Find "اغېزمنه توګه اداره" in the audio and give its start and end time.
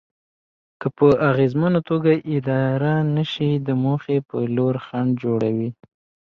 1.29-2.93